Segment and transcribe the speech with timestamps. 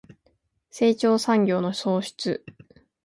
[0.71, 2.43] 成長産業の創出